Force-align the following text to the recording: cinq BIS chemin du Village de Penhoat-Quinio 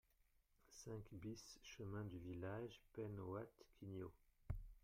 cinq 0.71 1.11
BIS 1.13 1.59
chemin 1.61 2.03
du 2.05 2.17
Village 2.17 2.81
de 2.97 3.03
Penhoat-Quinio 3.03 4.11